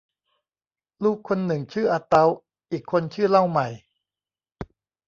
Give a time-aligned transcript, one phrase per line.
[1.03, 2.25] ลูกคนหนึ่งชื่ออาเต๊า
[2.71, 3.67] อีกคนชื่อเล่าใหม่